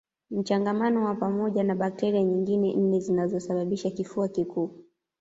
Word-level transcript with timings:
Mchangamano 0.31 1.05
wa 1.05 1.15
pamoja 1.15 1.63
na 1.63 1.75
bakteria 1.75 2.23
nyingine 2.23 2.75
nne 2.75 2.99
zinazosababisha 2.99 3.89
kifua 3.91 4.27
kikuu 4.27 4.73